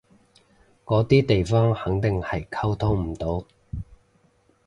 [0.83, 3.45] 嗰啲地方肯定係溝通唔到